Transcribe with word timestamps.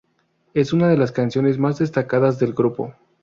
Es 0.55 0.73
una 0.73 0.87
de 0.89 0.97
las 0.97 1.11
canciones 1.11 1.59
más 1.59 1.77
destacadas 1.77 2.39
del 2.39 2.53
grupo. 2.53 2.95